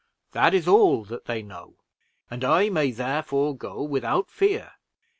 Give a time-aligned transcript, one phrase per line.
[0.31, 1.75] That is all that they know:
[2.31, 4.71] and I may therefore go without fear.